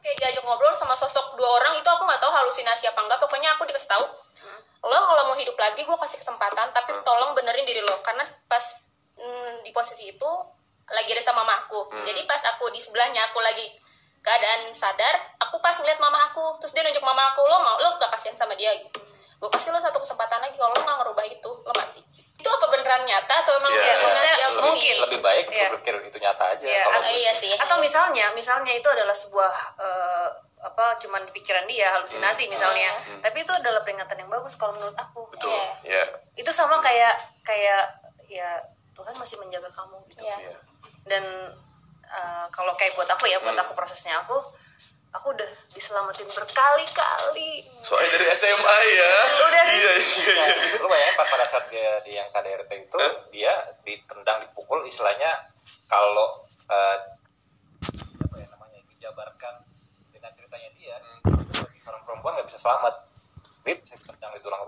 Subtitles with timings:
[0.00, 3.52] kayak diajak ngobrol sama sosok dua orang itu aku nggak tahu halusinasi apa enggak pokoknya
[3.54, 4.04] aku dikasih tahu
[4.80, 8.00] lo kalau mau hidup lagi gue kasih kesempatan tapi tolong benerin diri lo.
[8.00, 8.64] Karena pas
[9.20, 10.30] mm, di posisi itu
[10.88, 12.00] lagi ada sama mamaku.
[12.08, 13.68] Jadi pas aku di sebelahnya aku lagi
[14.20, 16.56] keadaan sadar aku pas ngeliat mama aku.
[16.64, 18.72] Terus dia nunjuk mama aku lo mau lo gak kasihan sama dia?
[18.80, 19.00] Gitu.
[19.36, 22.00] Gue kasih lo satu kesempatan lagi kalau lo nggak ngerubah itu lo mati.
[22.40, 24.00] Itu apa beneran nyata atau emang halusinasi?
[24.00, 24.32] maksudnya
[24.82, 24.96] mungkin.
[25.04, 25.68] lebih baik Iya.
[25.68, 29.52] berpikir itu nyata aja Iya, kalau Ah, iya sih atau misalnya misalnya itu adalah sebuah
[29.76, 30.28] eh,
[30.60, 35.24] apa cuman pikiran dia halusinasi misalnya tapi itu adalah peringatan yang bagus kalau menurut aku
[35.28, 35.48] betul
[35.82, 35.96] Iya.
[35.96, 36.02] ya
[36.34, 37.88] itu sama kayak kayak
[38.26, 38.60] ya
[38.92, 40.36] Tuhan masih menjaga kamu gitu Iya.
[40.42, 40.56] Iya.
[41.06, 41.24] dan
[42.02, 44.36] eh, kalau kayak buat aku ya buat aku prosesnya aku
[45.14, 47.62] aku udah diselamatin berkali-kali.
[47.86, 49.12] Soalnya dari SMA ya.
[49.46, 49.64] Udah.
[49.70, 50.78] iya iya iya.
[50.82, 53.52] Lu bayangin Pak, pada saat dia di yang KDRT itu dia
[53.86, 55.50] ditendang dipukul istilahnya
[55.86, 56.98] kalau eh,
[58.26, 59.54] apa ya namanya dijabarkan
[60.10, 60.96] dengan ceritanya dia
[61.62, 63.06] bagi seorang perempuan nggak bisa selamat.
[63.62, 64.58] Dia bisa ditendang di tulang